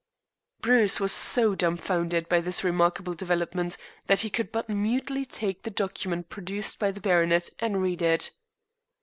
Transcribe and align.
Bruce 0.61 0.99
was 0.99 1.11
so 1.11 1.53
dumfounded 1.53 2.27
by 2.27 2.41
this 2.41 2.63
remarkable 2.63 3.13
development 3.13 3.77
that 4.07 4.21
he 4.21 4.31
could 4.31 4.51
but 4.51 4.67
mutely 4.67 5.23
take 5.25 5.61
the 5.61 5.69
document 5.69 6.27
produced 6.27 6.79
by 6.79 6.89
the 6.89 6.99
baronet 6.99 7.51
and 7.59 7.83
read 7.83 8.01
it. 8.01 8.31